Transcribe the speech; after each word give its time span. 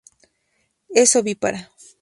Es 1.03 1.15
ovípara. 1.15 1.69